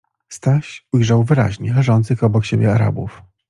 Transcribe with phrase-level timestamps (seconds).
[0.29, 3.23] Staś ujrzał wyraźnie leżących obok siebie Arabów.